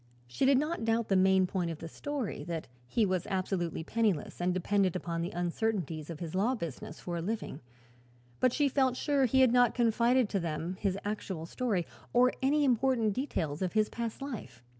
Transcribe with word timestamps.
She 0.25 0.47
did 0.47 0.57
not 0.57 0.83
doubt 0.83 1.09
the 1.09 1.15
main 1.15 1.45
point 1.45 1.69
of 1.69 1.77
the 1.77 1.87
story, 1.87 2.43
that 2.45 2.65
he 2.87 3.05
was 3.05 3.27
absolutely 3.27 3.83
penniless 3.83 4.41
and 4.41 4.51
dependent 4.51 4.95
upon 4.95 5.21
the 5.21 5.29
uncertainties 5.29 6.09
of 6.09 6.19
his 6.19 6.33
law 6.33 6.55
business 6.55 6.99
for 6.99 7.17
a 7.17 7.21
living; 7.21 7.61
but 8.39 8.51
she 8.51 8.67
felt 8.67 8.97
sure 8.97 9.25
he 9.25 9.41
had 9.41 9.53
not 9.53 9.75
confided 9.75 10.27
to 10.29 10.39
them 10.39 10.75
his 10.79 10.97
actual 11.05 11.45
history, 11.45 11.85
or 12.13 12.33
any 12.41 12.63
important 12.63 13.13
details 13.13 13.61
of 13.61 13.73
his 13.73 13.89
past 13.89 14.23
life. 14.23 14.63